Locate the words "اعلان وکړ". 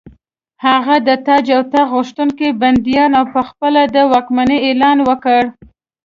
4.67-5.41